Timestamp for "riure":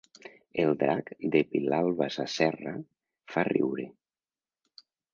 3.53-3.89